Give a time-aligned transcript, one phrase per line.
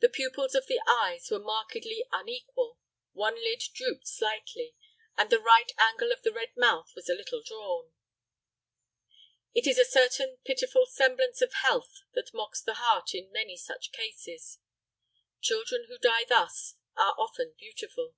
[0.00, 2.76] The pupils of the eyes were markedly unequal;
[3.12, 4.74] one lid drooped slightly,
[5.16, 7.92] and the right angle of the red mouth was a little drawn.
[9.54, 13.92] It is a certain pitiful semblance of health that mocks the heart in many such
[13.92, 14.58] cases.
[15.40, 18.16] Children who die thus are often beautiful.